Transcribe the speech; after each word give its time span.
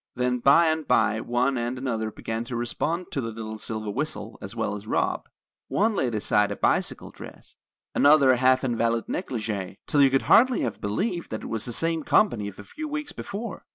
Then 0.15 0.39
by 0.39 0.65
and 0.65 0.87
by 0.87 1.21
one 1.21 1.59
and 1.59 1.77
another 1.77 2.09
began 2.11 2.43
to 2.45 2.55
respond 2.55 3.11
to 3.11 3.21
the 3.21 3.27
little 3.29 3.59
silver 3.59 3.91
whistle, 3.91 4.39
as 4.41 4.55
well 4.55 4.73
as 4.73 4.87
Rob. 4.87 5.29
One 5.67 5.95
laid 5.95 6.15
aside 6.15 6.49
a 6.51 6.55
bicycle 6.55 7.11
dress, 7.11 7.53
another 7.93 8.31
a 8.31 8.37
half 8.37 8.63
invalid 8.63 9.07
negligee, 9.07 9.77
till 9.85 10.01
you 10.01 10.09
could 10.09 10.23
hardly 10.23 10.61
have 10.61 10.81
believed 10.81 11.31
it 11.33 11.47
was 11.47 11.65
the 11.65 11.71
same 11.71 12.01
company 12.01 12.47
of 12.47 12.57
a 12.57 12.63
few 12.63 12.87
weeks 12.87 13.11
before. 13.11 13.63